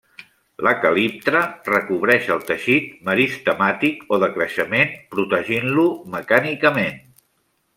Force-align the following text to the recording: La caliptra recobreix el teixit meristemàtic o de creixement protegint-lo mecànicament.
La 0.67 0.71
caliptra 0.83 1.41
recobreix 1.67 2.31
el 2.35 2.41
teixit 2.47 2.87
meristemàtic 3.09 4.01
o 4.17 4.19
de 4.25 4.31
creixement 4.39 4.97
protegint-lo 5.17 5.89
mecànicament. 6.17 6.99